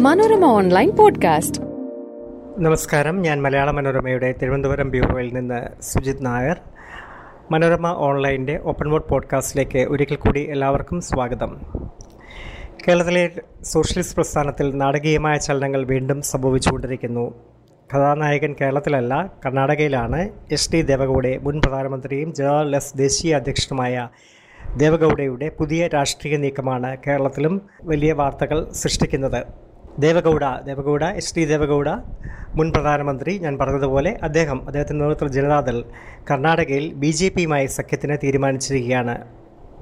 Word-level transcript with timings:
Manorama 0.00 0.44
online 0.44 0.90
podcast. 0.90 1.60
നമസ്കാരം. 2.58 3.22
ഞാൻ 3.22 3.42
മലയാള 3.42 3.70
മനോരമയുടെ 3.70 4.34
തിരുവനന്തപുരം 4.42 4.90
ബ്യൂറോയിൽ 4.90 5.34
നിന്ന് 5.34 5.82
സുജിത് 5.82 6.26
നായർ. 6.26 6.56
മനോരമ 7.50 7.86
ഓൺലൈന്റെ 7.86 8.60
ഓപ്പൺ 8.62 8.88
മോഡ് 8.88 9.08
പോഡ്കാസ്റ്റിലേക്ക് 9.08 9.78
ഒരിക്കൽ 9.78 10.14
കൂടി 10.14 10.50
എല്ലാവർക്കും 10.50 11.00
സ്വാഗതം. 11.00 11.60
കേരളത്തിലെ 12.88 13.30
സോഷ്യലിസ്റ്റ് 13.62 14.16
പ്രസ്ഥാനത്തിൽ 14.16 14.76
നാടകീയമായ 14.76 15.36
ചലനങ്ങൾ 15.36 15.84
വീണ്ടും 15.84 16.22
സംഭവിച്ചുകൊണ്ടിരിക്കുന്നു. 16.22 17.34
കഥാനായകൻ 17.94 18.54
കേരളത്തിലല്ല 18.60 19.32
കർണാടകയിലാണ്. 19.46 20.28
എസ് 20.52 20.72
ടി 20.72 20.82
ദേവഗൌഡെ 20.82 21.38
മുൻ 21.38 21.60
പ്രധാനമന്ത്രിയും 21.64 22.34
ജനറൽ 22.34 22.76
എസ് 22.76 22.98
ദേശീയ 22.98 23.34
അധ്യക്ഷനുമായ 23.34 24.08
ദേവഗൌഡയുടെ 24.80 25.46
പുതിയ 25.58 25.82
രാഷ്ട്രീയ 25.86 26.36
നീക്കമാണ് 26.36 26.88
കേരളത്തിലും 27.04 27.54
വലിയ 27.82 28.12
വാർത്തകൾ 28.12 28.58
സൃഷ്ടിക്കുന്നത്. 28.80 29.38
ദേവഗൌഡ 29.98 30.44
ദേവഗൌഡ 30.66 31.04
എസ് 31.20 31.34
ടി 31.36 31.44
ദേവഗൌഡ 31.44 31.88
മുൻ 32.56 32.72
പ്രധാനമന്ത്രി 32.74 33.32
ഞാൻ 33.44 33.54
പറഞ്ഞതുപോലെ 33.58 34.10
അദ്ദേഹം 34.22 34.58
അദ്ദേഹത്തിന്റെ 34.66 35.00
നേതൃത്വത്തിൽ 35.04 35.34
ജനതാദൾ 35.36 35.76
കർണാടകയിൽ 36.30 36.86
ബി 37.02 37.10
ജെ 37.18 37.28
പിയുമായി 37.36 37.66
സഖ്യത്തിന് 37.76 38.16
തീരുമാനിച്ചിരിക്കുകയാണ്. 38.24 39.14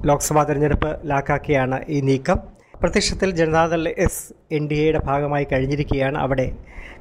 ലോക്സഭാ 0.09 0.43
തെരഞ്ഞെടുപ്പ് 0.43 0.91
ലാക്കാക്കിയാണ് 1.11 1.79
ഈ 1.95 1.99
നീക്കം. 2.09 2.39
പ്രത്യക്ഷത്തിൽ 2.81 3.29
ജനതാദൾ 3.39 3.83
എസ് 4.05 4.23
എൻ 4.57 4.63
ഡി 4.71 4.77
എയുടെ 4.83 5.01
ഭാഗമായി 5.09 5.47
കഴിഞ്ഞിരിക്കുകയാണ് 5.51 6.17
അവിടെ. 6.25 6.47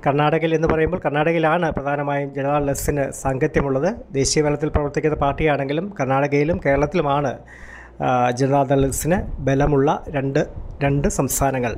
കർണാടകയിൽ 0.06 0.54
എന്ന് 0.54 0.68
പറയുമ്പോൾ 0.68 1.00
കർണാടകയിലാണ് 1.04 1.68
പ്രധാനമായും 1.70 2.34
ജനതാദൾ 2.38 2.70
എസിന് 2.74 3.04
സാങ്കത്യമുള്ളത്. 3.22 3.88
ദേശീയ 4.18 4.42
തലത്തിൽ 4.48 4.68
പ്രവർത്തിക്കുന്ന 4.68 5.18
പാർട്ടിയാണെങ്കിലും 5.24 5.94
കർണാടകയിലും 6.00 6.58
കേരളത്തിലുമാണ് 6.66 7.32
ജനതാദൾ 8.38 8.80
എസിന് 8.86 9.18
ബലമുള്ള 9.46 10.04
രണ്ട് 10.16 10.40
രണ്ട് 10.84 11.08
സംസ്ഥാനങ്ങൾ. 11.08 11.74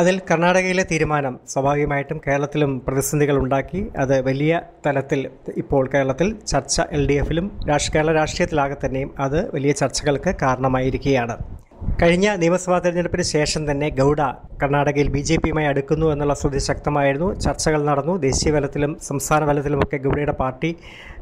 അതിൽ 0.00 0.16
കർണാടകയിലെ 0.30 0.84
തീരുമാനം 0.90 1.40
സ്വാഭാവികമായിട്ടും 1.52 2.20
കേരളത്തിലും 2.26 2.72
പ്രതിസന്ധികൾ 2.86 3.36
ഉണ്ടാക്കി. 3.42 3.80
അത് 4.02 4.20
വലിയ 4.28 4.60
തലത്തിൽ 4.86 5.20
ഇപ്പോൾ 5.62 5.84
കേരളത്തിൽ 5.94 6.28
ചർച്ച 6.52 6.80
എൽ 6.98 7.02
ഡി 7.08 7.16
എഫിലും 7.22 7.46
രാഷ്ട്ര 7.70 7.92
കേരള 7.96 8.12
രാഷ്ട്രീയത്തിലാകെ 8.12 8.76
തന്നെയും 8.84 9.10
അത് 9.26 9.54
വലിയ 9.54 9.72
ചർച്ചകൾക്ക് 9.82 10.32
കാരണമായിരിക്കുകയാണ്. 10.44 11.36
കഴിഞ്ഞ 11.80 12.26
നിയമസഭാ 12.40 12.78
തെരഞ്ഞെടുപ്പിന് 12.78 13.22
ശേഷം 13.22 13.62
തന്നെ 13.70 13.88
ഗൗഡ 13.98 14.22
കർണാടകയിൽ 14.62 15.08
ബി 15.14 15.20
ജെ 15.20 15.36
പിയുമായി 15.36 15.66
അടുക്കുന്നു 15.66 16.06
എന്നുള്ള 16.12 16.34
ശ്രുതി 16.34 16.58
ശക്തമായിരുന്നു. 16.58 17.28
ചർച്ചകൾ 17.44 17.80
നടന്നു. 17.82 18.14
ദേശീയ 18.24 18.50
തലത്തിലും 18.56 18.92
സംസ്ഥാന 19.08 19.46
തലത്തിലുമൊക്കെ 19.50 19.96
ഗൗഡയുടെ 19.96 20.32
പാർട്ടി 20.32 20.70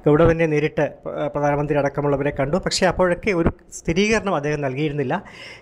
ഗൗഡ 0.06 0.20
തന്നെ 0.30 0.46
നേരിട്ട് 0.46 0.84
പ്രധാനമന്ത്രി 1.34 1.78
അടക്കമുള്ളവരെ 1.82 2.32
കണ്ടു. 2.40 2.56
പക്ഷേ 2.56 2.86
അപ്പോഴൊക്കെ 2.86 3.32
ഒരു 3.32 3.52
സ്ഥിരീകരണം 3.78 4.34
അദ്ദേഹം 4.34 4.60
നൽകിയിരുന്നില്ല. 4.66 5.14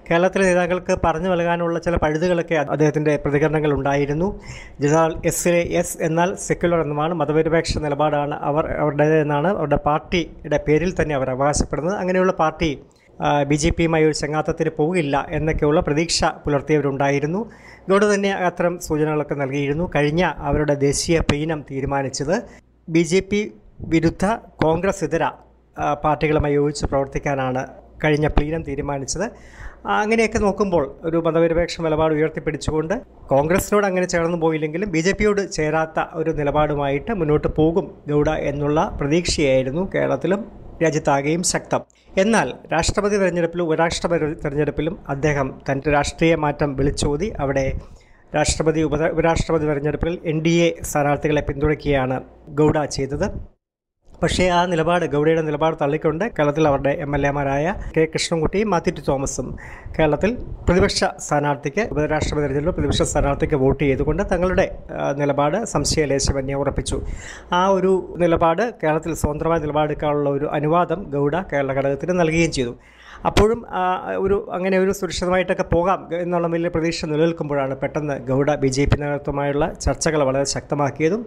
കേരളത്തിലെ 0.08 0.44
നേതാക്കൾക്ക് 0.50 0.96
പറഞ്ഞു 1.04 1.28
നൽകാനുള്ള 1.34 1.78
ചില 1.78 1.96
പഴുതുകളൊക്കെ 2.04 2.58
അദ്ദേഹത്തിന്റെ 2.74 3.14
പ്രതികരണങ്ങൾ 3.26 3.72
ഉണ്ടായിരുന്നു. 3.78 4.40
ജനറൽ 4.80 5.14
എസ് 5.32 5.54
എസ് 5.82 5.96
എന്നാൽ 6.08 6.34
സെക്യുലർ 6.48 6.80
എന്നുമാണ് 6.86 7.14
മതപരിപേക്ഷ 7.14 7.78
നിലപാടാണ് 7.86 8.36
അവർ 8.50 8.66
അവരുടേതെന്നാണ് 8.82 9.48
അവരുടെ 9.60 9.80
പാർട്ടിയുടെ 9.88 10.60
പേരിൽ 10.68 10.92
തന്നെ 11.02 11.14
അവർ 11.14 11.30
അവകാശപ്പെടുന്നത്. 11.36 11.96
അങ്ങനെയുള്ള 12.02 12.32
പാർട്ടി 12.44 12.70
ബി 13.50 13.56
ജെ 13.62 13.70
പിയുമായി 13.76 14.04
ഒരു 14.08 14.16
ചങ്ങാത്തത്തിന് 14.20 14.70
പോകില്ല 14.78 15.16
എന്നൊക്കെയുള്ള 15.36 15.80
പ്രതീക്ഷ 15.86 16.18
പുലർത്തിയവരുണ്ടായിരുന്നു. 16.44 17.40
ഇതോടെ 17.86 18.06
തന്നെ 18.14 18.30
അത്തരം 18.48 18.74
സൂചനകളൊക്കെ 18.86 19.36
നൽകിയിരുന്നു. 19.42 19.84
കഴിഞ്ഞ 19.94 20.22
അവരുടെ 20.48 20.74
ദേശീയ 20.86 21.18
പീനം 21.30 21.60
തീരുമാനിച്ചത് 21.70 22.36
ബി 22.94 23.02
ജെ 23.10 23.20
പി 23.30 23.40
വിരുദ്ധ 23.92 24.26
കോൺഗ്രസ് 24.64 25.04
ഇതര 25.08 25.24
പാർട്ടികളുമായി 26.04 26.54
യോജിച്ച് 26.58 26.86
പ്രവർത്തിക്കാനാണ് 26.90 27.62
കഴിഞ്ഞ 28.04 28.26
പ്ലീനം 28.34 28.62
തീരുമാനിച്ചത്. 28.68 29.26
അങ്ങനെയൊക്കെ 30.02 30.38
നോക്കുമ്പോൾ 30.44 30.84
ഒരു 31.08 31.18
മതനിരപേക്ഷ 31.26 31.80
നിലപാട് 31.86 32.12
ഉയർത്തിപ്പിടിച്ചുകൊണ്ട് 32.14 32.94
കോൺഗ്രസിനോട് 33.32 33.86
അങ്ങനെ 33.88 34.06
ചേർന്നു 34.14 34.38
പോയില്ലെങ്കിലും 34.44 34.88
ബി 34.94 35.00
ജെ 35.06 35.12
പിയോട് 35.18 35.42
ചേരാത്ത 35.56 36.06
ഒരു 36.20 36.30
നിലപാടുമായിട്ട് 36.38 37.12
മുന്നോട്ട് 37.20 37.48
പോകും 37.58 37.88
ഗൗഡ 38.10 38.30
എന്നുള്ള 38.50 38.80
പ്രതീക്ഷയായിരുന്നു 39.00 39.84
കേരളത്തിലും. 39.94 40.65
രാജ്യത്താകെയും 40.82 41.42
ശക്തം. 41.52 41.82
എന്നാൽ 42.22 42.48
രാഷ്ട്രപതി 42.74 43.16
തെരഞ്ഞെടുപ്പിലും 43.22 43.64
ഉപരാഷ്ട്രപതി 43.68 44.26
തെരഞ്ഞെടുപ്പിലും 44.44 44.94
അദ്ദേഹം 45.14 45.48
തന്റെ 45.68 45.90
രാഷ്ട്രീയ 45.96 46.34
മാറ്റം 46.44 46.70
വിളിച്ചോതി 46.78 47.28
അവിടെ 47.44 47.66
രാഷ്ട്രപതി 48.32 48.80
ഉപ 48.86 48.94
ഉപരാഷ്ട്രപതി 49.14 49.66
തെരഞ്ഞെടുപ്പിൽ 49.70 50.14
എൻ 50.30 50.38
ഡി 50.46 50.54
എ 50.66 50.70
സ്ഥാനാർത്ഥികളെ 50.88 51.42
പിന്തുണയ്ക്കുകയാണ് 51.48 52.16
ഗൗഡ 52.60 52.78
ചെയ്തത്. 52.96 53.26
പക്ഷേ 54.22 54.44
ആ 54.58 54.60
നിലപാട് 54.72 55.04
ഗൗഡയുടെ 55.14 55.42
നിലപാട് 55.46 55.74
തള്ളിക്കൊണ്ട് 55.80 56.24
കേരളത്തിൽ 56.36 56.64
അവരുടെ 56.70 56.92
എം 57.04 57.10
എൽ 57.16 57.24
എമാരായ 57.30 57.74
കെ 57.94 58.02
കൃഷ്ണൻകുട്ടിയും 58.12 58.68
മാത്യു 58.72 58.92
ടി 58.96 59.02
തോമസും 59.08 59.48
കേരളത്തിൽ 59.96 60.30
പ്രതിപക്ഷ 60.68 61.00
സ്ഥാനാർത്ഥിക്ക് 61.26 61.82
ഉപരാഷ്ട്രപതി 61.92 62.44
തെരഞ്ഞെടുപ്പ് 62.44 62.76
പ്രതിപക്ഷ 62.78 63.04
സ്ഥാനാർത്ഥിക്ക് 63.10 63.56
വോട്ട് 63.64 63.82
ചെയ്തുകൊണ്ട് 63.84 64.22
തങ്ങളുടെ 64.32 64.66
നിലപാട് 65.20 65.58
സംശയലേശമന്യെ 65.74 66.56
ഉറപ്പിച്ചു. 66.62 66.98
ആ 67.60 67.62
ഒരു 67.76 67.92
നിലപാട് 68.24 68.64
കേരളത്തിൽ 68.82 69.14
സ്വതന്ത്രമായ 69.22 69.60
നിലപാടെടുക്കാനുള്ള 69.66 70.30
ഒരു 70.38 70.48
അനുവാദം 70.58 71.02
ഗൗഡ 71.16 71.36
കേരള 71.52 71.72
ഘടകത്തിന് 71.78 72.14
നൽകുകയും 72.20 72.54
ചെയ്തു. 72.58 72.74
അപ്പോഴും 73.24 73.60
ഒരു 74.18 74.46
അങ്ങനെ 74.52 74.78
ഒരു 74.78 74.92
സുരക്ഷിതമായിട്ടൊക്കെ 74.92 75.62
പോകാം 75.62 76.00
എന്നുള്ള 76.14 76.46
വലിയ 76.46 76.68
പ്രതീക്ഷ 76.68 77.04
നിലനിൽക്കുമ്പോഴാണ് 77.04 77.76
പെട്ടെന്ന് 77.76 78.14
ഗൗഡ 78.26 78.54
ബി 78.54 78.66
ജെ 78.66 78.84
പി 78.84 79.00
നേതൃത്വമായുള്ള 79.00 79.72
ചർച്ചകൾ 79.74 80.22
വളരെ 80.22 80.44
ശക്തമാക്കിയതും 80.44 81.22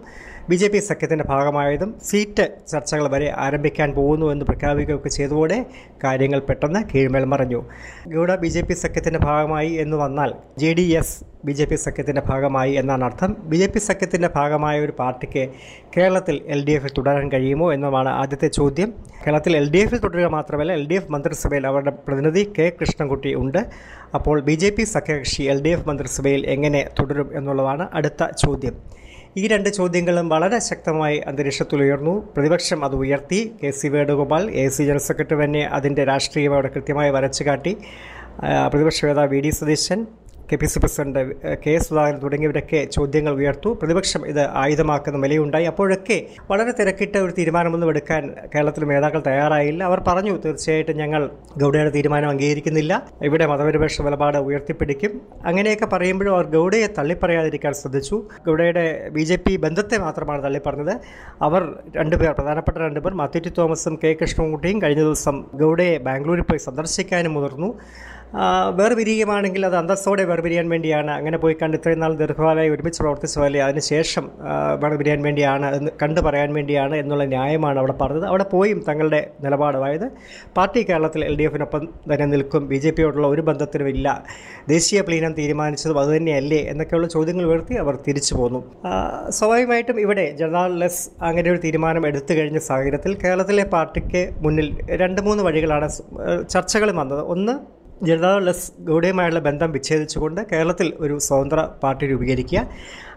ബി 0.48 0.56
ജെ 0.56 0.68
പി 0.68 0.78
സഖ്യത്തിന്റെ 0.78 1.24
ഭാഗമായതും 1.24 1.94
സീറ്റ് 2.02 2.56
ചർച്ചകൾ 2.68 3.06
വരെ 3.06 3.34
ആരംഭിക്കാൻ 3.38 3.94
പോകുന്നു 3.94 4.32
എന്ന് 4.32 4.44
പ്രഖ്യാപിക്കുകയൊക്കെ 4.44 5.08
ചെയ്തതോടെ 5.08 5.58
കാര്യങ്ങൾ 6.04 6.38
പെട്ടെന്ന് 6.40 6.80
കീഴ്മേൽ 6.94 7.24
മറിഞ്ഞു. 7.24 7.60
ഗൗഡ 8.06 8.34
ബി 8.34 8.48
ജെ 8.48 8.60
പി 8.60 8.74
സഖ്യത്തിന്റെ 8.74 9.18
ഭാഗമായി 9.18 9.72
എന്ന് 9.74 9.96
വന്നാൽ 9.96 10.32
J 10.58 10.72
D 10.72 10.86
S 10.92 11.16
B 11.46 11.52
J 11.58 11.64
P 11.64 11.76
സഖ്യത്തിന്റെ 11.82 12.22
ഭാഗമായി 12.28 12.72
എന്നാണ് 12.80 13.04
അർത്ഥം. 13.04 13.30
ബി 13.50 13.58
ജെ 13.60 13.66
പി 13.74 13.80
സഖ്യത്തിന്റെ 13.86 14.28
ഭാഗമായ 14.34 14.80
ഒരു 14.86 14.92
പാർട്ടിക്ക് 14.98 15.42
കേരളത്തിൽ 15.94 16.36
എൽ 16.54 16.60
ഡി 16.66 16.72
എഫിൽ 16.78 16.92
തുടരാൻ 16.98 17.26
കഴിയുമോ 17.34 17.66
എന്നതാണ് 17.76 18.10
ആദ്യത്തെ 18.22 18.48
ചോദ്യം. 18.58 18.90
കേരളത്തിൽ 19.22 19.54
എൽ 19.60 19.66
ഡി 19.74 19.80
എഫിൽ 19.84 20.00
തുടരുക 20.04 20.28
മാത്രമല്ല 20.36 20.74
എൽ 20.80 20.84
ഡി 20.90 20.96
എഫ് 21.00 21.10
മന്ത്രിസഭയിൽ 21.14 21.66
അവരുടെ 21.70 21.92
പ്രതിനിധി 22.08 22.42
കെ 22.58 22.66
കൃഷ്ണൻകുട്ടി 22.80 23.32
ഉണ്ട്. 23.42 23.60
അപ്പോൾ 24.18 24.36
ബി 24.48 24.56
ജെ 24.64 24.70
പി 24.78 24.86
സഖ്യകക്ഷി 24.94 25.42
എൽ 25.54 25.60
ഡി 25.66 25.72
എഫ് 25.76 25.88
മന്ത്രിസഭയിൽ 25.88 26.44
എങ്ങനെ 26.56 26.82
തുടരും 27.00 27.30
എന്നുള്ളതാണ് 27.40 27.86
അടുത്ത 28.00 28.30
ചോദ്യം. 28.44 28.76
ഈ 29.40 29.42
രണ്ട് 29.54 29.68
ചോദ്യങ്ങളും 29.78 30.28
വളരെ 30.28 30.58
ശക്തമായി 30.70 31.18
അന്തരീക്ഷത്തിൽ 31.30 31.80
ഉയർന്നു. 31.82 32.14
പ്രതിപക്ഷം 32.36 32.80
അത് 32.84 32.96
ഉയർത്തി. 33.02 33.42
K 33.60 33.70
C 33.80 33.88
Venugopal 33.96 34.44
A 34.62 34.64
C 34.68 34.82
general 34.88 35.04
secretary 35.10 35.44
തന്നെ 35.44 35.62
അതിന്റെ 35.76 36.04
രാഷ്ട്രീയം 36.12 36.54
അവിടെ 36.56 36.70
കൃത്യമായി 36.76 37.10
വരച്ചു 37.16 37.44
കാട്ടി. 37.48 37.74
പ്രതിപക്ഷ 38.72 39.04
നേതാവ് 39.04 39.30
V 39.34 39.40
D 39.44 39.50
Satheesan 39.60 40.00
K 40.52 40.56
P 40.56 40.66
C 40.66 40.78
president 40.78 41.20
K 41.66 41.70
S 41.70 41.88
Sudhakaran 41.88 42.20
തുടങ്ങിയവരൊക്കെ 42.22 42.84
ചോദ്യങ്ങൾ 42.84 43.32
ഉയർത്തു. 43.32 43.68
പ്രതിപക്ഷം 43.68 44.26
ഇത് 44.26 44.48
ആയുധമാക്കുന്ന 44.62 45.18
നിലയുണ്ടായി. 45.18 45.64
അപ്പോഴൊക്കെ 45.64 46.26
വളരെ 46.50 46.72
തിരക്കിട്ട 46.80 47.16
ഒരു 47.16 47.32
തീരുമാനമൊന്നും 47.38 47.88
എടുക്കാൻ 47.88 48.34
കേരളത്തിലെ 48.54 48.86
നേതാക്കൾ 48.86 49.22
തയ്യാറായില്ല. 49.26 49.84
അവർ 49.84 50.00
പറഞ്ഞു 50.08 50.38
തീർച്ചയായിട്ടും 50.44 50.96
ഞങ്ങൾ 50.96 51.30
ഗൗഡയുടെ 51.62 51.90
തീരുമാനം 51.90 52.28
അംഗീകരിക്കുന്നില്ല. 52.28 53.02
ഇവിടെ 53.22 53.46
മതപരിപക്ഷ 53.46 54.02
നിലപാട് 54.02 54.38
ഉയർത്തിപ്പിടിക്കും. 54.38 55.20
അങ്ങനെയൊക്കെ 55.44 55.86
പറയുമ്പോഴും 55.86 56.34
അവർ 56.34 56.46
ഗൗഡയെ 56.46 56.86
തള്ളിപ്പറയാതിരിക്കാൻ 56.98 57.72
ശ്രദ്ധിച്ചു. 57.72 58.22
ഗൗഡയുടെ 58.46 59.08
ബി 59.08 59.20
ജെ 59.20 59.36
പി 59.36 59.56
ബന്ധത്തെ 59.56 59.98
മാത്രമാണ് 59.98 60.44
തള്ളിപ്പറഞ്ഞത്. 60.44 61.00
അവർ 61.42 61.74
രണ്ടുപേർ 61.96 62.32
പ്രധാനപ്പെട്ട 62.32 62.78
രണ്ടുപേർ 62.78 63.14
മാത്യു 63.14 63.52
തോമസും 63.58 63.98
കെ 64.04 64.16
കൃഷ്ണൻകുട്ടിയും 64.22 64.82
കഴിഞ്ഞ 64.82 65.00
ദിവസം 65.00 65.44
ഗൗഡയെ 65.54 65.98
ബാംഗ്ലൂരിൽ 65.98 66.42
പോയി 66.42 66.58
സന്ദർശിക്കാനും 66.58 67.34
മുതിർന്നു. 67.34 67.74
വേർപിരിയുകയാണെങ്കിൽ 68.78 69.66
അത് 69.66 69.76
അന്തസ്സോടെ 69.76 70.24
വേർപിരിയാൻ 70.24 70.68
വേണ്ടിയാണ്. 70.68 71.10
അങ്ങനെ 71.10 71.38
പോയി 71.38 71.56
കണ്ട് 71.62 71.76
ഇത്രയും 71.76 72.00
നാൾ 72.00 72.12
ദീർഘകാലമായി 72.16 72.70
ഒരുമിച്ച് 72.70 73.00
പ്രവർത്തിച്ചതല്ലേ 73.02 73.60
അതിനുശേഷം 73.60 74.30
വേർപിരിയാൻ 74.82 75.22
വേണ്ടിയാണ് 75.22 75.74
എന്ന് 75.76 75.90
കണ്ടു 76.02 76.20
പറയാൻ 76.20 76.52
വേണ്ടിയാണ് 76.52 76.96
എന്നുള്ള 76.96 77.24
ന്യായമാണ് 77.24 77.78
അവിടെ 77.78 77.92
പറഞ്ഞത്. 78.02 78.26
അവിടെ 78.26 78.44
പോയും 78.52 78.84
തങ്ങളുടെ 78.88 79.30
നിലപാട്. 79.44 79.76
അതായത് 79.76 80.06
പാർട്ടി 80.56 80.82
കേരളത്തിൽ 80.82 81.24
എൽ 81.24 81.36
ഡി 81.38 81.42
എഫിനൊപ്പം 81.42 81.88
തന്നെ 82.12 82.26
നിൽക്കും 82.26 82.68
ബി 82.68 82.76
ജെ 82.76 82.90
പിയോടുള്ള 82.90 83.26
ഒരു 83.26 83.40
ബന്ധത്തിനുമില്ല 83.40 84.24
ദേശീയ 84.68 85.00
പ്ലീനം 85.00 85.32
തീരുമാനിച്ചതും 85.32 85.98
അതുതന്നെയല്ലേ 85.98 86.58
എന്നൊക്കെയുള്ള 86.58 87.08
ചോദ്യങ്ങൾ 87.08 87.44
ഉയർത്തി 87.44 87.74
അവർ 87.74 87.98
തിരിച്ചു 88.08 88.34
പോന്നു. 88.34 88.60
സ്വാഭാവികമായിട്ടും 89.28 90.00
ഇവിടെ 90.00 90.36
ജനതാദൾ 90.40 90.88
അങ്ങനെ 91.22 91.50
ഒരു 91.50 91.60
തീരുമാനം 91.64 92.06
എടുത്തു 92.06 92.32
കഴിഞ്ഞ 92.34 92.58
സാഹചര്യത്തിൽ 92.58 93.14
കേരളത്തിലെ 93.24 93.64
പാർട്ടിക്ക് 93.64 94.30
മുന്നിൽ 94.38 94.76
രണ്ട് 94.90 95.20
മൂന്ന് 95.20 95.42
വഴികളാണ് 95.42 95.88
ചർച്ചകളും 96.48 96.96
വന്നത്. 96.96 97.22
ഒന്ന് 97.26 97.79
ജനതാദൾ 98.02 98.48
എസ് 98.48 98.72
ഗൗഡയുമായുള്ള 98.80 99.38
ബന്ധം 99.38 99.72
വിച്ഛേദിച്ചുകൊണ്ട് 99.72 100.40
കേരളത്തിൽ 100.52 100.92
ഒരു 101.00 101.18
സ്വതന്ത്ര 101.18 101.60
പാർട്ടി 101.82 102.06
രൂപീകരിക്കുക. 102.06 102.60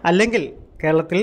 അല്ലെങ്കിൽ 0.04 0.42
കേരളത്തിൽ 0.84 1.18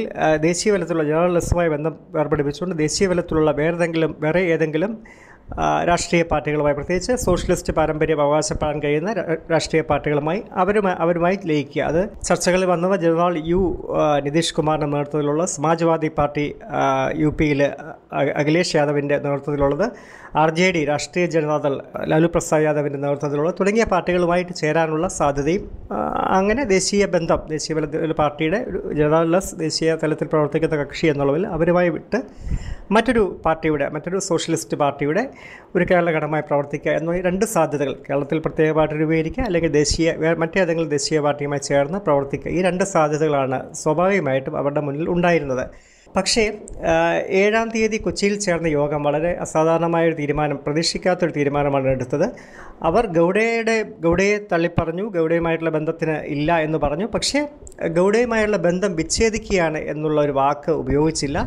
ദേശീയ 0.48 0.72
തലത്തിലുള്ള 0.72 1.04
ജനറൽ 1.04 1.69
ബന്ധം 1.69 1.96
ഏർപ്പെടുപ്പിച്ചുകൊണ്ട് 2.19 2.75
ദേശീയ 2.78 3.08
തലത്തിലുള്ള 3.08 3.52
വേറെതെങ്കിലും 3.52 4.16
വേറെ 4.19 4.42
ഏതെങ്കിലും 4.54 4.92
രാഷ്ട്രീയ 5.89 6.24
പാർട്ടികളുമായി 6.31 6.75
പ്രത്യേകിച്ച് 6.77 7.13
സോഷ്യലിസ്റ്റ് 7.25 7.74
പാരമ്പര്യം 7.77 8.21
അവകാശപ്പെടാൻ 8.21 8.77
കഴിയുന്ന 8.83 9.12
രാഷ്ട്രീയ 9.53 9.81
പാർട്ടികളുമായി 9.89 10.42
അവരുമായി 10.62 10.95
അവരുമായി 11.00 11.38
ലയിക്കുക. 11.51 11.81
അത് 11.81 12.01
ചർച്ചകളിൽ 12.27 12.65
വന്നവ 12.65 12.95
ജനറൽ 12.95 13.38
യു 13.51 13.62
നിതീഷ് 14.25 14.56
കുമാറിന്റെ 14.56 14.88
നേതൃത്വത്തിലുള്ള 14.88 15.45
സമാജ്വാദി 15.56 16.09
പാർട്ടി 16.19 16.45
യു 17.24 17.30
പിയിൽ 17.39 17.62
അഖിലേഷ് 18.42 18.75
യാദവിന്റെ 18.77 19.18
നേതൃത്വത്തിലുള്ളത് 19.25 19.86
R 20.42 20.50
J 20.50 20.68
D 20.71 20.81
Rashtriya 20.86 21.25
Janata Dal 21.25 21.74
Lalu 22.12 22.27
Prasad 22.27 22.63
യാദവിന്റെ 22.63 23.00
നേതൃത്വത്തിലുള്ള 23.00 23.51
തുടങ്ങിയ 23.59 23.86
പാർട്ടികളുമായിട്ട് 23.94 24.53
ചേരാനുള്ള 24.53 25.07
സാധ്യതയും 25.19 25.63
അങ്ങനെ 26.39 26.63
ദേശീയ 26.65 27.06
ബന്ധം 27.06 27.42
ദേശീയ 27.48 27.74
പാർട്ടിയുടെ 28.21 28.59
ജനതാദൾ 28.94 29.39
ദേശീയ 29.57 29.98
തലത്തിൽ 30.03 30.27
പ്രവർത്തിക്കുന്ന 30.27 30.77
കക്ഷി 30.83 31.07
എന്നുള്ളതിൽ 31.07 31.45
അവരുമായി 31.48 31.89
വിട്ട് 31.89 32.19
മറ്റൊരു 32.96 33.24
പാർട്ടിയുടെ 33.46 33.86
മറ്റൊരു 33.96 34.20
സോഷ്യലിസ്റ്റ് 34.28 34.78
പാർട്ടിയുടെ 34.82 35.22
ഒരു 35.76 35.84
കേരള 35.90 36.10
ഘടകമായി 36.18 36.44
പ്രവർത്തിക്കുക 36.50 36.92
എന്ന 37.00 37.16
രണ്ട് 37.28 37.46
സാധ്യതകൾ 37.54 37.94
കേരളത്തിൽ 38.08 38.40
പ്രത്യേക 38.46 38.72
പാർട്ടി 38.80 38.96
രൂപീകരിക്കുക 39.02 39.44
അല്ലെങ്കിൽ 39.44 39.72
ദേശീയ 39.82 40.16
മറ്റേതെങ്കിലും 40.44 40.90
ദേശീയ 40.98 41.20
പാർട്ടിയുമായി 41.28 41.64
ചേർന്ന് 41.70 42.00
പ്രവർത്തിക്കുക 42.08 42.52
ഈ 42.58 42.62
രണ്ട് 42.68 42.84
സാധ്യതകളാണ് 42.96 43.60
സ്വാഭാവികമായിട്ടും 43.82 44.58
അവരുടെ 44.62 44.84
മുന്നിൽ 44.88 45.10
ഉണ്ടായിരുന്നത്. 45.10 45.66
പക്ഷേ 46.16 46.44
ഏഴാം 47.42 47.68
തീയതി 47.69 47.98
കൊച്ചിയിൽ 47.98 48.34
ചേർന്ന 48.40 48.68
യോഗം 48.68 49.04
വളരെ 49.04 49.30
അസാധാരണമായ 49.44 50.08
ഒരു 50.08 50.16
തീരുമാനം 50.16 50.58
പ്രതീക്ഷിക്കാത്തൊരു 50.66 51.31
തീരുമാനമാണ് 51.38 51.88
എടുത്തത്. 51.88 52.25
അവർ 52.84 53.04
ഗൗഡയുടെ 53.18 53.75
ഗൗഡയെ 54.06 54.38
തള്ളിപ്പറഞ്ഞു 54.52 55.04
ഗൗഡയുമായിട്ടുള്ള 55.04 55.72
ബന്ധത്തിന് 55.78 56.16
ഇല്ല 56.36 56.58
എന്ന് 56.60 56.78
പറഞ്ഞു. 56.78 57.06
പക്ഷേ 57.06 57.48
ഗൗഡയുമായുള്ള 57.98 58.58
ബന്ധം 58.58 58.96
വിച്ഛേദിക്കുകയാണ് 58.96 59.78
എന്നുള്ള 59.78 60.22
ഒരു 60.22 60.31
വാക്ക് 60.31 60.72
ഉപയോഗിച്ചില്ല. 60.72 61.38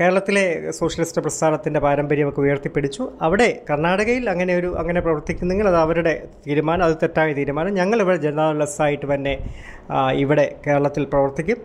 കേരളത്തിലെ 0.00 0.70
സോഷ്യലിസ്റ്റ് 0.70 1.22
പ്രസ്ഥാനത്തിന്റെ 1.22 1.80
പാരമ്പര്യമൊക്കെ 1.80 2.40
ഉയർത്തിപ്പിടിച്ചു. 2.40 3.10
അവിടെ 3.22 3.48
കർണാടകയിൽ 3.70 4.30
അങ്ങനെ 4.30 4.56
ഒരു 4.56 4.70
അങ്ങനെ 4.82 5.00
പ്രവർത്തിക്കുന്നെങ്കിൽ 5.00 5.68
അത് 5.68 5.76
അവരുടെ 5.76 6.14
തീരുമാനം 6.46 6.84
അത് 6.84 6.96
തെറ്റായ 7.02 7.32
തീരുമാനം. 7.32 7.74
ഞങ്ങളിവിടെ 7.74 8.14
ഇവിടെ 8.14 8.22
ജനതാദളസായിട്ട് 8.28 9.14
തന്നെ 9.14 9.34
ഇവിടെ 10.14 10.46
കേരളത്തിൽ 10.66 11.04
പ്രവർത്തിക്കും. 11.04 11.58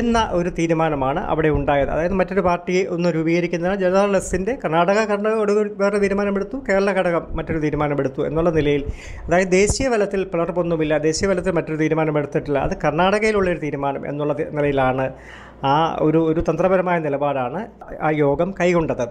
എന്ന 0.00 0.18
ഒരു 0.32 0.50
തീരുമാനമാണ് 0.58 1.20
അവിടെ 1.32 1.50
ഉണ്ടായത്. 1.58 1.90
അതായത് 1.94 2.14
മറ്റൊരു 2.20 2.42
പാർട്ടിയെ 2.46 2.82
ഒന്ന് 2.94 3.08
രൂപീകരിക്കുന്നതിന് 3.16 3.78
ജനതാദൾ 3.82 4.16
എസിന്റെ 4.20 4.52
കർണാടക 4.62 4.98
ഘടക 5.12 5.34
വേറെ 5.82 5.98
തീരുമാനമെടുത്തു 6.04 6.58
കേരള 6.68 6.92
ഘടകം 6.98 7.24
മറ്റൊരു 7.38 7.60
തീരുമാനമെടുത്തു 7.64 8.22
എന്നുള്ള 8.28 8.50
നിലയിൽ. 8.58 8.84
അതായത് 9.26 9.52
ദേശീയ 9.60 9.88
തലത്തിൽ 9.94 10.22
പിളർപ്പൊന്നുമില്ല 10.32 10.98
ദേശീയ 11.08 11.28
തലത്തിൽ 11.32 11.54
മറ്റൊരു 11.58 11.78
തീരുമാനമെടുത്തിട്ടില്ല. 11.84 12.58
അത് 12.68 12.74
കർണാടകയിലുള്ളൊരു 12.84 13.62
തീരുമാനം 13.66 14.02
എന്നുള്ള 14.12 14.34
നിലയിലാണ് 14.58 15.06
ആ 15.72 15.74
ഒരു 16.06 16.18
ഒരു 16.30 16.40
തന്ത്രപരമായ 16.48 16.98
നിലപാടാണ് 16.98 17.60
ആ 18.06 18.10
യോഗം 18.24 18.48
കൈകൊണ്ടത്. 18.60 19.06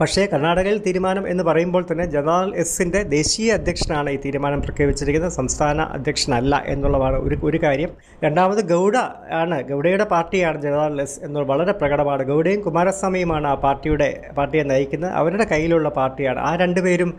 പക്ഷേ 0.00 0.22
കർണാടകയിൽ 0.26 0.78
തീരുമാനം 0.86 1.24
എന്ന് 1.28 1.44
പറയുമ്പോൾ 1.44 1.82
തന്നെ 1.90 2.04
ജനറൽ 2.04 2.48
എസിന്റെ 2.62 3.00
ദേശീയ 3.02 3.52
അധ്യക്ഷനാണ് 3.52 4.10
ഈ 4.10 4.16
തീരുമാനം 4.24 4.60
പ്രഖ്യാപിച്ചിരിക്കുന്നത്. 4.62 5.32
സംസ്ഥാന 5.32 5.80
അധ്യക്ഷനല്ല 5.96 6.54
എന്നുള്ളതാണ് 6.66 7.18
ഒരു 7.26 7.36
ഒരു 7.42 7.58
കാര്യം. 7.62 7.90
രണ്ടാമത് 8.24 8.62
ഗൗഡ 8.72 8.96
ആണ്. 9.42 9.58
ഗൗഡയുടെ 9.70 10.04
പാർട്ടിയാണ് 10.04 10.60
ജനറൽ 10.62 11.00
എസ് 11.02 11.18
എന്നുള്ളത് 11.24 11.50
വളരെ 11.52 11.72
പ്രകടമാണ്. 11.72 12.24
ഗൗഡയും 12.32 12.60
കുമാരസ്വാമിയുമാണ് 12.60 13.46
ആ 13.46 13.54
പാർട്ടിയുടെ 13.66 14.08
പാർട്ടിയെ 14.38 14.64
നയിക്കുന്നത്. 14.72 15.12
അവരുടെ 15.12 15.44
കയ്യിലുള്ള 15.44 15.88
പാർട്ടിയാണ്. 16.00 16.40
ആ 16.48 16.52
രണ്ടുപേരും 16.64 17.12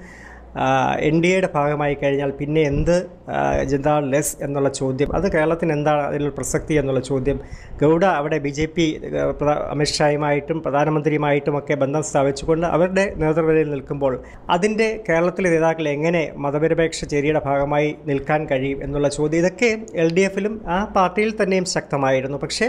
എൻ 1.02 1.16
ഡി 1.24 1.28
എയുടെ 1.28 1.50
ഭാഗമായി 1.54 1.96
കഴിഞ്ഞാൽ 2.02 2.32
പിന്നെ 2.32 2.62
എന്ത് 2.62 2.96
ജനതാ 3.64 3.94
ലെസ് 4.12 4.36
എന്നുള്ള 4.42 4.70
ചോദ്യം 4.70 5.10
അത് 5.16 5.28
കേരളത്തിന് 5.32 5.74
എന്താണ് 5.74 6.02
അതിൽ 6.02 6.30
പ്രസക്തി 6.30 6.74
എന്നുള്ള 6.74 7.02
ചോദ്യം 7.02 7.38
ഗൗഡ 7.82 8.04
അവിടെ 8.20 8.38
ബി 8.40 8.50
ജെ 8.50 8.66
പി 8.76 8.86
അമിത്ഷായുമായിട്ടും 9.72 10.60
പ്രധാനമന്ത്രിയുമായിട്ടും 10.62 11.58
ഒക്കെ 11.58 11.76
ബന്ധം 11.76 12.04
സ്ഥാപിച്ചുകൊണ്ട് 12.04 12.68
അവരുടെ 12.68 13.06
നേതൃനിരയിൽ 13.16 13.72
നിൽക്കുമ്പോൾ 13.72 14.16
അതിന്റെ 14.50 14.90
കേരളത്തിലെ 15.10 15.50
നേതാക്കൾ 15.50 15.88
എങ്ങനെ 15.90 16.24
മതനിരപേക്ഷ 16.38 17.06
ചേരിയുടെ 17.06 17.44
ഭാഗമായി 17.46 17.92
നിൽക്കാൻ 18.08 18.44
കഴിയും 18.46 18.82
എന്നുള്ള 18.84 19.10
ചോദ്യം 19.10 19.40
ഇതൊക്കെ 19.40 19.72
എൽ 19.96 20.10
ഡി 20.16 20.22
എഫിലും 20.22 20.56
ആ 20.68 20.80
പാർട്ടിയിൽ 20.96 21.32
തന്നെയും 21.42 21.66
ശക്തമായിരുന്നു. 21.76 22.38
പക്ഷേ 22.38 22.68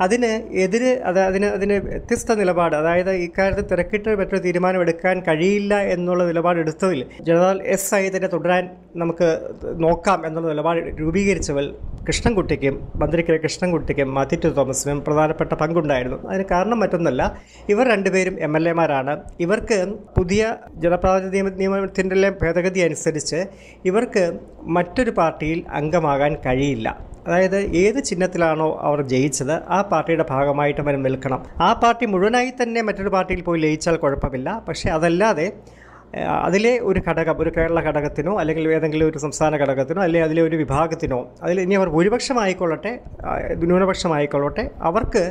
അതിന് 0.00 0.52
എതിര് 0.52 1.00
അത് 1.00 1.20
അതിന് 1.20 1.46
അതിന് 1.46 1.72
വ്യത്യസ്ത 1.72 2.34
നിലപാട്. 2.34 2.76
അതായത് 2.76 3.10
ഇക്കാര്യത്തിൽ 3.10 3.66
തിരക്കിട്ട് 3.66 4.18
മറ്റൊരു 4.18 4.42
തീരുമാനമെടുക്കാൻ 4.42 5.20
കഴിയില്ല 5.20 5.74
എന്നുള്ള 5.80 6.24
നിലപാട് 6.24 6.58
എടുത്തതിൽ 6.58 7.06
ജനറൽ 7.20 7.62
എസ് 7.62 7.94
തന്നെ 8.16 8.28
തുടരാൻ 8.28 8.70
നമുക്ക് 8.96 9.52
നോക്കാം 9.74 10.26
എന്നുള്ള 10.26 10.48
നിലപാട് 10.48 11.00
രൂപീകരിച്ചവൽ 11.00 11.74
കൃഷ്ണൻകുട്ടിക്കും 12.08 12.92
മന്ത്രി 12.96 13.22
കെ 13.22 13.32
കൃഷ്ണൻകുട്ടിക്കും 13.32 14.14
മാത്യു 14.14 14.48
തോമസിനും 14.48 15.04
പ്രധാനപ്പെട്ട 15.04 15.52
പങ്കുണ്ടായിരുന്നു. 15.52 16.28
അതിന് 16.28 16.44
കാരണം 16.50 16.80
മറ്റൊന്നല്ല 16.80 17.40
ഇവർ 17.68 17.88
രണ്ടുപേരും 17.88 18.40
എം 18.40 18.56
എൽ 18.56 18.68
എമാരാണ്. 18.68 19.20
ഇവർക്ക് 19.40 19.94
പുതിയ 20.16 20.56
ജനപ്രാതിനിധ്യ 20.74 21.42
നിയമ 21.42 21.48
നിയമത്തിന്റെ 21.48 22.30
ഭേദഗതി 22.42 22.80
അനുസരിച്ച് 22.80 23.46
ഇവർക്ക് 23.84 24.38
മറ്റൊരു 24.62 25.10
പാർട്ടിയിൽ 25.10 25.64
അംഗമാകാൻ 25.70 26.36
കഴിയില്ല. 26.46 27.13
അതായത് 27.26 27.58
ഏത് 27.82 27.98
ചിഹ്നത്തിലാണോ 28.08 28.68
അവർ 28.88 29.00
ജയിച്ചത് 29.12 29.54
ആ 29.76 29.78
പാർട്ടിയുടെ 29.92 30.26
ഭാഗമായിട്ട് 30.30 30.80
അവർ 30.84 30.96
നിൽക്കണം. 31.06 31.40
ആ 31.66 31.70
പാർട്ടി 31.84 32.06
മുഴുവനായി 32.14 32.52
തന്നെ 32.62 32.82
മറ്റൊരു 32.88 33.12
പാർട്ടിയിൽ 33.16 33.42
പോയി 33.48 33.60
ലയിച്ചാൽ 33.60 33.96
കുഴപ്പമില്ല. 34.04 34.50
പക്ഷേ 34.68 34.88
അതല്ലാതെ 34.90 35.48
അതിലെ 36.46 36.72
ഒരു 36.88 37.00
ഘടകം 37.08 37.36
ഒരു 37.42 37.50
കേരള 37.56 37.78
ഘടകത്തിനോ 37.88 38.32
അല്ലെങ്കിൽ 38.40 38.68
ഏതെങ്കിലും 38.76 39.06
ഒരു 39.10 39.18
സംസ്ഥാന 39.18 39.56
ഘടകത്തിനോ 39.62 40.00
അല്ലെങ്കിൽ 40.02 40.26
അതിലെ 40.26 40.42
ഒരു 40.48 40.56
വിഭാഗത്തിനോ 40.56 41.18
അതിൽ 41.44 41.60
ഇനി 41.60 41.74
അവർ 41.74 41.88
ഭൂരിപക്ഷമായിക്കൊള്ളട്ടെ 41.94 42.92
ന്യൂനപക്ഷമായിക്കൊള്ളട്ടെ 43.62 44.64
അവർക്ക് 44.88 45.22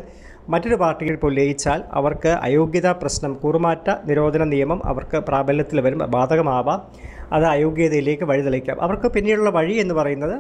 മറ്റൊരു 0.54 0.78
പാർട്ടിയിൽ 0.82 1.16
പോയി 1.16 1.36
ലയിച്ചാൽ 1.36 1.82
അവർക്ക് 2.00 2.32
അയോഗ്യതാ 2.48 2.92
പ്രശ്നം 3.02 3.34
കൂറുമാറ്റ 3.44 3.90
നിരോധന 4.10 4.44
നിയമം 4.54 4.80
അവർക്ക് 4.92 5.18
പ്രാബല്യത്തിൽ 5.30 5.80
വരും 5.86 6.02
ബാധകമാവാം. 6.16 6.80
അത് 7.36 7.46
അയോഗ്യതയിലേക്ക് 7.56 8.26
വഴിതെളിക്കാം. 8.32 8.78
അവർക്ക് 8.88 9.08
പിന്നീടുള്ള 9.16 9.52
വഴി 9.60 9.76
എന്ന് 9.84 9.96
പറയുന്നത് 10.02 10.36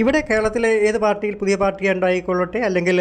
ഇവിടെ 0.00 0.20
കേരളത്തിലെ 0.28 0.70
ഏത് 0.88 0.98
പാർട്ടിയിൽ 0.98 1.34
പുതിയ 1.38 1.56
പാർട്ടി 1.56 1.88
ഉണ്ടായിക്കൊള്ളട്ടെ 1.90 2.58
അല്ലെങ്കിൽ 2.58 2.96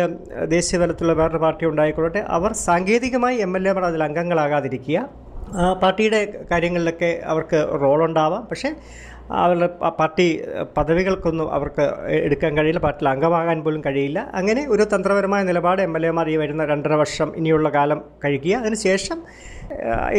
ദേശീയ 0.56 0.80
തലത്തിലുള്ള 0.80 1.14
വേറൊരു 1.22 1.38
പാർട്ടി 1.38 1.66
ഉണ്ടായിക്കൊള്ളട്ടെ 1.66 2.22
അവർ 2.38 2.52
സാങ്കേതികമായി 2.68 3.38
എം 3.38 3.58
എൽ 3.58 3.66
എമാർ 3.70 3.86
അതിൽ 3.86 4.04
അംഗങ്ങളാകാതിരിക്കുക. 4.04 5.00
പാർട്ടിയുടെ 5.84 6.20
കാര്യങ്ങളിലൊക്കെ 6.52 7.12
അവർക്ക് 7.34 7.60
റോളുണ്ടാവാം. 7.82 8.44
പക്ഷേ 8.52 8.70
അവരുടെ 9.30 9.68
പാർട്ടി 10.00 10.26
പദവികൾക്കൊന്നും 10.78 11.48
അവർക്ക് 11.58 11.86
എടുക്കാൻ 12.28 12.52
കഴിയില്ല 12.58 12.82
പാർട്ടിയിൽ 12.86 13.10
അംഗമാകാൻ 13.14 13.58
പോലും 13.66 13.82
കഴിയില്ല. 13.88 14.20
അങ്ങനെ 14.40 14.62
ഒരു 14.74 14.84
തന്ത്രപരമായ 14.94 15.44
നിലപാട് 15.44 15.82
എം 15.88 15.94
എൽ 15.98 16.06
എമാർ 16.10 16.30
ഈ 16.34 16.38
വരുന്ന 16.44 16.66
രണ്ടര 16.66 16.94
വർഷം 17.04 17.30
ഇനിയുള്ള 17.40 17.70
കാലം 17.70 18.02
കഴിക്കുക. 18.26 18.56
അതിനുശേഷം 18.62 19.20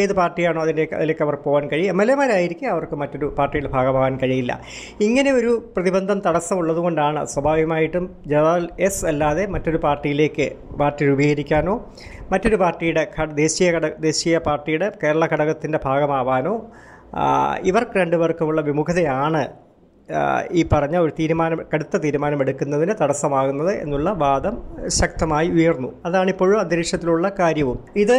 ഏത് 0.02 0.12
പാർട്ടിയാണോ 0.18 0.60
അതിന്റെ 0.64 0.84
അതിലേക്ക് 0.96 1.22
അവർ 1.26 1.34
പോകാൻ 1.44 1.64
കഴിയും 1.70 1.90
എം 1.92 2.00
എൽ 2.02 2.10
എമാരായിരിക്കും 2.14 2.68
അവർക്ക് 2.72 2.96
മറ്റൊരു 3.02 3.26
പാർട്ടിയുടെ 3.38 3.70
ഭാഗമാകാൻ 3.76 4.14
കഴിയില്ല. 4.22 4.52
ഇങ്ങനെ 5.06 5.30
ഒരു 5.32 5.52
പ്രതിബന്ധം 5.76 6.18
തടസ്സമുള്ളതുകൊണ്ടാണ് 6.26 7.20
സ്വാഭാവികമായിട്ടും 7.26 8.04
ജനറൽ 8.32 8.68
എസ് 8.88 9.06
അല്ലാതെ 9.06 9.46
മറ്റൊരു 9.54 9.78
പാർട്ടിയിലേക്ക് 9.86 10.48
പാർട്ടി 10.80 11.08
രൂപീകരിക്കാനോ 11.10 11.76
മറ്റൊരു 12.32 12.56
പാർട്ടിയുടെ 12.56 13.04
ദേശീയ 13.42 13.70
ഘടക 13.70 13.92
ദേശീയ 14.08 14.38
പാർട്ടിയുടെ 14.48 14.88
കേരള 15.02 15.26
ഘടകത്തിന്റെ 15.32 15.80
ഭാഗമാവാനോ 15.84 16.54
ഇവർക്ക് 17.62 17.96
രണ്ടുപേർക്കുമുള്ള 17.96 18.60
വിമുഖതയാണ് 18.60 19.48
ഈ 20.52 20.68
പറഞ്ഞ 20.72 20.96
ഒരു 20.96 21.12
തീരുമാനം 21.18 21.60
കടുത്ത 21.74 21.96
തീരുമാനമെടുക്കുന്നതിന് 21.96 22.94
തടസ്സമാകുന്നത് 23.02 23.82
എന്നുള്ള 23.82 24.10
വാദം 24.10 24.62
ശക്തമായി 24.86 25.48
ഉയർന്നു. 25.48 25.92
അതാണ് 26.06 26.30
ഇപ്പോഴും 26.30 26.60
അന്തരീക്ഷത്തിലുള്ള 26.60 27.32
കാര്യവും. 27.38 27.78
ഇത് 27.96 28.16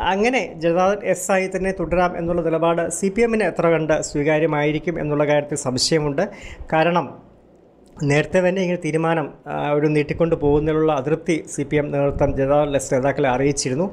അങ്ങനെ 0.00 0.54
ജനതാ 0.56 0.96
എസ് 1.02 1.32
ആയി 1.32 1.50
തന്നെ 1.56 1.72
തുടരാം 1.80 2.18
എന്നുള്ള 2.18 2.42
നിലപാട് 2.42 2.88
സി 2.88 3.08
പി 3.08 3.22
എമ്മിന് 3.22 3.44
എത്ര 3.44 3.68
കണ്ട് 3.68 4.02
സ്വീകാര്യമായിരിക്കും 4.02 5.00
എന്നുള്ള 5.00 5.24
കാര്യത്തിൽ 5.24 5.56
സംശയമുണ്ട്. 5.56 6.28
കാരണം 6.72 7.27
നേരത്തെ 8.02 8.40
തന്നെ 8.46 8.60
ഇങ്ങനെ 8.62 8.80
തീരുമാനം 8.84 9.26
ഒരു 9.74 9.86
നീട്ടിക്കൊണ്ട് 9.86 10.34
പോകുന്നതിലുള്ള 10.34 10.92
അതൃപ്തി 10.92 11.36
സി 11.52 11.62
പി 11.62 11.76
എം 11.76 11.86
നേതൃത്വം 11.92 12.30
ജനതാ 12.36 12.58
നേതാക്കളെ 12.64 13.28
അറിയിച്ചിരുന്നു. 13.28 13.86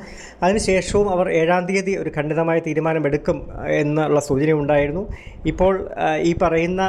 അതിനുശേഷവും 0.44 1.08
അവർ 1.10 1.28
ഏഴാം 1.30 1.66
തീയതി 1.66 1.94
ഒരു 1.98 2.12
ഖണ്ഡിതമായ 2.18 2.60
തീരുമാനമെടുക്കും 2.68 3.38
എന്നുള്ള 3.70 4.20
സൂചന 4.20 4.52
ഉണ്ടായിരുന്നു. 4.52 5.04
ഇപ്പോൾ 5.46 5.74
ഈ 6.22 6.34
പറയുന്ന 6.42 6.84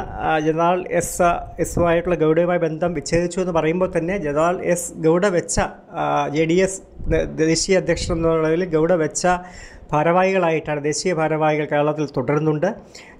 ജനതാൾ 0.45 0.85
എസ് 1.01 1.31
എസുമായിട്ടുള്ള 1.59 2.17
ഗൗഡയുമായി 2.25 2.59
ബന്ധം 2.59 2.93
വിച്ഛേദിച്ചു 2.93 3.39
എന്ന് 3.39 3.55
പറയുമ്പോൾ 3.59 3.91
തന്നെ 3.97 4.17
ജനതാൾ 4.17 4.61
എസ് 4.75 4.93
ഗൗഡ 5.07 5.25
വെച്ച 5.37 5.59
ജെ 6.37 6.45
ഡി 6.45 6.53
എസ് 6.53 6.81
ദേശീയ 7.45 7.81
അധ്യക്ഷൻ 7.81 8.13
എന്നുള്ളതിൽ 8.17 8.63
ഗൗഡ 8.75 8.91
വെച്ച 9.03 9.27
ഭാരവാഹികളായിട്ടാണ് 9.91 10.83
ദേശീയ 10.87 11.11
ഭാരവാഹികൾ 11.13 11.65
കേരളത്തിൽ 11.71 12.05
തുടരുന്നുണ്ട്. 12.17 12.67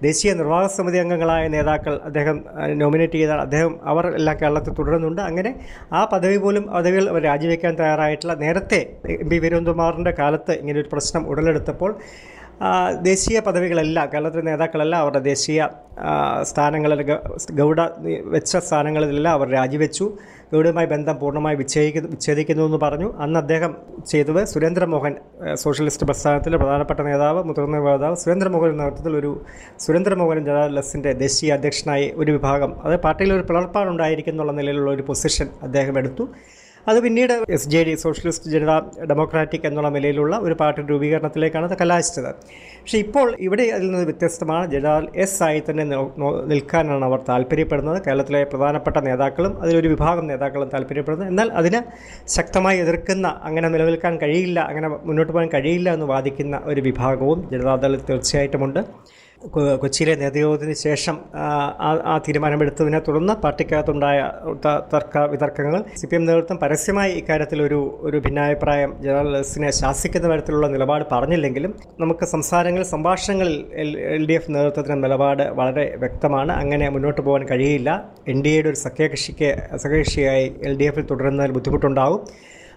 ദേശീയ 0.07 0.31
നിർവാഹക 0.39 0.69
സമിതി 0.77 0.97
അംഗങ്ങളായ 0.97 1.43
നേതാക്കൾ 1.53 1.93
അദ്ദേഹം 2.07 2.37
നോമിനേറ്റ് 2.81 3.17
ചെയ്ത 3.19 3.35
അദ്ദേഹം 3.45 3.73
അവർ 3.91 4.05
എല്ലാം 4.19 4.37
കേരളത്തിൽ 4.41 4.73
തുടരുന്നുണ്ട്. 4.79 5.21
അങ്ങനെ 5.21 5.51
ആ 5.93 6.01
പദവി 6.13 6.37
പോലും 6.37 6.65
പദവികൾ 6.75 7.05
രാജിവെക്കാൻ 7.29 7.75
തയ്യാറായിട്ടുള്ള 7.81 8.35
നേരത്തെ 8.45 8.79
എം 9.23 9.29
പി 9.29 9.39
വീരേന്ദ്രകുമാറിന്റെ 9.45 10.13
കാലത്ത് 10.19 10.55
ഒരു 10.73 10.89
പ്രശ്നം 10.93 11.23
ഉടലെടുത്തപ്പോൾ 11.31 11.93
ദേശീയ 13.07 13.37
പദവികളെല്ലാം 13.47 14.05
കേരളത്തിലെ 14.13 14.43
നേതാക്കളെല്ലാം 14.47 15.01
അവരുടെ 15.03 15.19
ദേശീയ 15.31 15.67
സ്ഥാനങ്ങളിൽ 16.49 17.01
ഗൗഡ 17.59 17.81
വെച്ച 18.35 18.51
സ്ഥാനങ്ങളിലെല്ലാം 18.67 19.33
അവർ 19.37 19.47
രാജിവെച്ചു. 19.57 20.05
ഗൗഡയുമായി 20.53 20.87
ബന്ധം 20.93 21.15
പൂർണമായി 21.21 21.57
വിച്ഛേദിക്കുന്നു 21.61 22.09
വിച്ഛേദിക്കുന്നു 22.13 22.63
എന്ന് 22.69 22.79
പറഞ്ഞു. 22.83 23.09
അന്ന് 23.23 23.37
അദ്ദേഹം 23.43 23.71
ചെയ്തത് 24.11 24.41
സുരേന്ദ്രമോഹൻ 24.51 25.13
സോഷ്യലിസ്റ്റ് 25.63 26.05
പ്രസ്ഥാനത്തിലെ 26.09 26.57
പ്രധാനപ്പെട്ട 26.63 26.99
നേതാവ് 27.09 27.41
മുതിർന്ന 27.49 27.83
നേതാവ് 27.87 28.17
സുരേന്ദ്രമോഹൻ 28.23 28.77
നേതൃത്വത്തിൽ 28.81 29.15
ഒരു 29.21 29.31
സുരേന്ദ്രമോഹൻ 29.85 30.39
ജനറൽ 30.49 30.79
എസിന്റെ 30.83 31.13
ദേശീയ 31.23 31.57
അധ്യക്ഷനായി 31.57 32.07
ഒരു 32.21 32.31
വിഭാഗം. 32.37 32.73
അത് 32.85 32.95
പാർട്ടിയിൽ 33.05 33.33
ഒരു 33.37 33.45
പിളർപ്പാടുണ്ടായിരിക്കും 33.51 34.33
എന്നുള്ള 34.35 34.53
നിലയിലുള്ള 34.61 34.91
ഒരു 34.97 35.05
പൊസിഷൻ 35.11 35.49
അദ്ദേഹം 35.67 35.97
എടുത്തു. 36.03 36.25
അത് 36.89 36.97
പിന്നീട് 37.05 37.33
S 37.55 37.69
J 37.71 37.79
D 37.87 37.93
socialist 38.03 38.51
Janata 38.53 38.73
democratic 39.11 39.65
എന്നുള്ള 39.69 39.89
നിലയിലുള്ള 39.95 40.35
ഒരു 40.45 40.55
പാർട്ടി 40.61 40.85
രൂപീകരണത്തിലേക്കാണ് 40.91 41.65
അത് 41.69 41.75
കലാശിച്ചത്. 41.81 42.29
പക്ഷേ 42.81 42.99
ഇപ്പോൾ 43.05 43.27
ഇവിടെ 43.47 43.65
അതിൽ 43.77 43.87
നിന്ന് 43.91 44.05
വ്യത്യസ്തമാണ് 44.09 44.65
ജനറൽ 44.75 45.07
എസ് 45.25 45.39
ആയി 45.47 45.61
തന്നെ 45.69 45.85
നിൽക്കാനാണ് 46.53 47.05
അവർ 47.09 47.19
താല്പര്യപ്പെടുന്നത്. 47.31 47.99
കേരളത്തിലെ 48.05 48.41
പ്രധാനപ്പെട്ട 48.53 48.97
നേതാക്കളും 49.09 49.53
അതിലൊരു 49.63 49.91
വിഭാഗം 49.95 50.25
നേതാക്കളും 50.31 50.71
താല്പര്യപ്പെടുന്നത്. 50.75 51.29
എന്നാൽ 51.33 51.51
അതിന് 51.61 51.81
ശക്തമായി 52.37 52.79
എതിർക്കുന്ന 52.85 53.27
അങ്ങനെ 53.49 53.69
നിലനിൽക്കാൻ 53.75 54.15
കഴിയില്ല 54.23 54.59
അങ്ങനെ 54.71 54.89
മുന്നോട്ട് 55.07 55.31
പോകാൻ 55.33 55.51
കഴിയില്ല 55.57 55.89
എന്ന് 55.97 56.09
വാദിക്കുന്ന 56.15 56.61
ഒരു 56.71 56.83
വിഭാഗവും 56.89 57.41
ജനതാദൾ 57.53 57.93
തീർച്ചയായിട്ടുമുണ്ട്. 58.09 58.81
കൊച്ചിയിലെ 59.81 60.15
നേതൃയോഗത്തിന് 60.15 60.73
ശേഷം 60.83 61.15
ആ, 61.37 62.13
തീരുമാനമെടുത്തതിനെ 62.27 62.99
തുടർന്ന് 62.99 63.33
പാർട്ടിക്കകത്തുണ്ടായ 63.43 64.19
തർക്ക 64.93 65.17
വിതർക്കങ്ങൾ 65.33 65.81
സി 66.01 66.05
പി 66.05 66.15
എം 66.15 66.23
നേതൃത്വം 66.25 66.57
പരസ്യമായി 66.63 67.11
ഇക്കാര്യത്തിൽ 67.11 67.61
ഒരു 67.61 67.77
ഒരു 68.01 68.17
ഭിന്നാഭിപ്രായം 68.17 68.91
ജനറൽസിനെ 69.01 69.71
ശാസിക്കുന്ന 69.71 70.27
തരത്തിലുള്ള 70.27 70.67
നിലപാട് 70.67 71.05
പറഞ്ഞില്ലെങ്കിലും 71.13 71.73
നമുക്ക് 71.99 72.25
സംസാരങ്ങളിൽ 72.25 72.87
സംഭാഷണങ്ങളിൽ 72.93 73.55
എൽ 74.15 74.25
ഡി 74.25 74.33
എഫ് 74.33 74.51
നേതൃത്വത്തിന് 74.51 75.03
നിലപാട് 75.03 75.43
വളരെ 75.59 75.85
വ്യക്തമാണ്. 75.97 76.51
അങ്ങനെ 76.61 76.89
മുന്നോട്ട് 76.89 77.21
പോകാൻ 77.21 77.45
കഴിയില്ല. 77.51 77.89
എൻ 78.27 78.43
ഡി 78.43 78.49
എയുടെ 78.49 78.69
ഒരു 78.69 78.79
സഖ്യകക്ഷിക്ക് 78.85 79.51
സഖ്യകക്ഷിയായി 79.77 80.47
എൽ 80.63 80.75
ഡി 80.77 80.83
എഫിൽ 80.83 81.05
തുടരുന്നതിൽ 81.11 81.51
ബുദ്ധിമുട്ടുണ്ടാവും. 81.51 82.21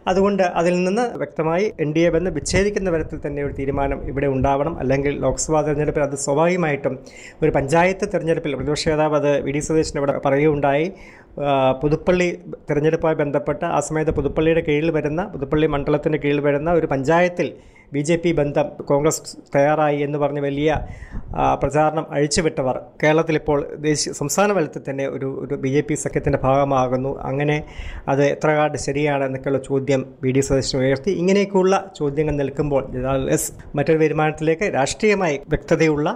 അതുകൊണ്ട് 0.07 0.43
അതിൽ 0.43 0.85
നിന്ന് 0.85 1.19
വ്യക്തമായി 1.19 1.73
എൻ 1.81 1.93
ഡി 1.93 2.01
എ 2.01 2.11
വിച്ഛേദിക്കുന്ന 2.11 2.91
തരത്തിൽ 2.91 3.21
തന്നെ 3.27 3.45
ഒരു 3.45 3.53
തീരുമാനം 3.53 4.09
ഇവിടെ 4.09 4.27
ഉണ്ടാവണം. 4.27 4.79
അല്ലെങ്കിൽ 4.79 5.21
ലോക്സഭാ 5.21 5.63
തെരഞ്ഞെടുപ്പിൽ 5.63 6.03
അത് 6.03 6.17
സ്വാഭാവികമായിട്ടും 6.17 6.99
ഒരു 7.43 7.51
പഞ്ചായത്ത് 7.51 8.09
തെരഞ്ഞെടുപ്പിൽ 8.15 8.55
പ്രതിപക്ഷ 8.55 8.89
നേതാവ് 8.89 9.15
അത് 9.15 9.41
വി 9.45 9.51
ഡി 9.51 9.59
സതീശൻ 9.59 9.99
ഇവിടെ 9.99 10.21
പറയുകയുണ്ടായി. 10.27 10.93
പുതുപ്പള്ളി 11.83 12.39
തെരഞ്ഞെടുപ്പുമായി 12.71 13.17
ബന്ധപ്പെട്ട് 13.17 13.65
ആ 13.65 13.81
സമയത്ത് 13.81 14.11
പുതുപ്പള്ളിയുടെ 14.11 14.61
കീഴിൽ 14.61 14.91
വരുന്ന 14.91 15.25
പുതുപ്പള്ളി 15.25 15.67
മണ്ഡലത്തിന്റെ 15.67 16.19
കീഴിൽ 16.19 16.41
വരുന്ന 16.41 16.73
ഒരു 16.73 16.87
പഞ്ചായത്തിൽ 16.87 17.53
ബി 17.95 18.01
ജെ 18.01 18.17
പി 18.17 18.33
ബന്ധം 18.33 18.67
കോൺഗ്രസ് 18.91 19.23
തയ്യാറായി 19.57 19.99
എന്ന് 20.07 20.19
പറഞ്ഞ് 20.19 20.41
വലിയ 20.41 20.71
പ്രചാരണം 21.63 22.07
അഴിച്ചുവിട്ടവർ. 22.13 22.77
കേരളത്തിൽ 23.03 23.35
ഇപ്പോൾ 23.35 23.59
ദേശീയ 23.87 24.13
സംസ്ഥാന 24.13 24.49
തലത്തിൽ 24.53 24.83
തന്നെ 24.91 25.07
ഒരു 25.09 25.29
ഒരു 25.45 25.55
ബി 25.55 25.69
ജെ 25.69 25.81
പി 25.81 25.95
സഖ്യത്തിന്റെ 25.95 26.39
ഭാഗമാകുന്നു. 26.39 27.13
അങ്ങനെ 27.29 27.57
അത് 28.09 28.25
എത്ര 28.25 28.51
കാർഡ് 28.51 28.81
ശരിയാണ് 28.87 29.25
എന്നൊക്കെയുള്ള 29.25 29.61
ചോദ്യം 29.69 30.03
ബി 30.23 30.33
ഡി 30.33 30.41
സതീശൻ 30.41 30.79
ഉയർത്തി. 30.79 31.11
ഇങ്ങനെയൊക്കെയുള്ള 31.11 31.77
ചോദ്യങ്ങൾ 31.99 32.37
നിൽക്കുമ്പോൾ 32.43 32.85
മറ്റൊരു 33.79 33.99
വരുമാനത്തിലേക്ക് 33.99 34.69
രാഷ്ട്രീയമായി 34.75 35.39
വ്യക്തതയുള്ള 35.49 36.09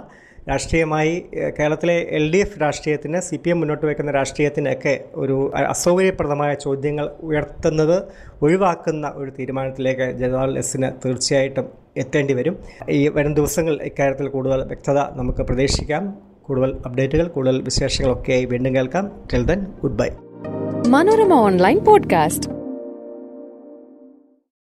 രാഷ്ട്രീയമായി 0.49 1.25
കേരളത്തിലെ 1.59 2.07
എൽ 2.09 2.31
ഡി 2.31 2.37
എഫ് 2.37 2.61
രാഷ്ട്രീയത്തിന് 2.61 3.19
സി 3.19 3.35
പി 3.35 3.49
എം 3.49 3.59
മുന്നോട്ട് 3.59 3.85
വയ്ക്കുന്ന 3.85 4.11
രാഷ്ട്രീയത്തിനൊക്കെ 4.11 5.03
ഒരു 5.15 5.51
അസൗകര്യപ്രദമായ 5.55 6.53
ചോദ്യങ്ങൾ 6.53 7.09
ഉയർത്തുന്നത് 7.21 8.03
ഒഴിവാക്കുന്ന 8.41 9.13
ഒരു 9.15 9.31
തീരുമാനത്തിലേക്ക് 9.39 10.11
ജനറൽ 10.17 10.57
എസിന് 10.57 10.91
തീർച്ചയായിട്ടും 11.05 11.65
എത്തേണ്ടി 11.97 12.33
വരും. 12.33 12.59
ഈ 12.89 13.07
വരും 13.07 13.33
ദിവസങ്ങൾ 13.33 13.81
ഇക്കാര്യത്തിൽ 13.81 14.27
കൂടുതൽ 14.27 14.63
വ്യക്തത 14.63 14.99
നമുക്ക് 14.99 15.39
പ്രതീക്ഷിക്കാം. 15.39 16.15
കൂടുതൽ 16.41 16.77
അപ്ഡേറ്റുകൾ 16.85 17.27
കൂടുതൽ 17.27 17.61
വിശേഷങ്ങളൊക്കെയായി 17.61 18.45
വീണ്ടും 18.45 18.75
കേൾക്കാം. 18.75 19.11
Till 19.33 19.45
then 19.45 19.65
good 19.81 19.97
bye 19.97 20.09
Manorama 20.87 21.33
online 21.33 21.79
podcast. 21.79 22.64